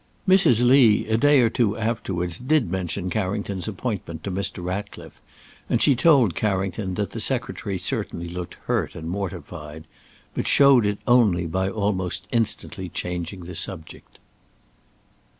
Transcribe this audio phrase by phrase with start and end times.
[0.27, 0.63] Mrs.
[0.67, 4.63] Lee, a day or two afterwards, did mention Carrington's appointment to Mr.
[4.63, 5.21] Ratcliffe,
[5.69, 9.85] and she told Carrington that the Secretary certainly looked hurt and mortified,
[10.33, 14.17] but showed it only by almost instantly changing the subject.